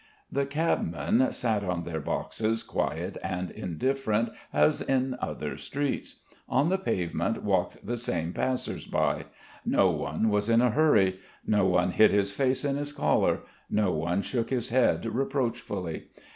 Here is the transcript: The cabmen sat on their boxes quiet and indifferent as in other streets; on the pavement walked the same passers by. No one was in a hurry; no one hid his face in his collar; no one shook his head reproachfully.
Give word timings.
The 0.31 0.47
cabmen 0.47 1.31
sat 1.31 1.63
on 1.63 1.83
their 1.83 1.99
boxes 1.99 2.63
quiet 2.63 3.19
and 3.23 3.51
indifferent 3.51 4.31
as 4.51 4.81
in 4.81 5.15
other 5.21 5.57
streets; 5.57 6.21
on 6.49 6.69
the 6.69 6.79
pavement 6.79 7.43
walked 7.43 7.85
the 7.85 7.97
same 7.97 8.33
passers 8.33 8.87
by. 8.87 9.25
No 9.63 9.91
one 9.91 10.29
was 10.29 10.49
in 10.49 10.59
a 10.59 10.71
hurry; 10.71 11.19
no 11.45 11.67
one 11.67 11.91
hid 11.91 12.09
his 12.11 12.31
face 12.31 12.65
in 12.65 12.77
his 12.77 12.91
collar; 12.91 13.41
no 13.69 13.91
one 13.91 14.23
shook 14.23 14.49
his 14.49 14.69
head 14.69 15.05
reproachfully. 15.05 16.07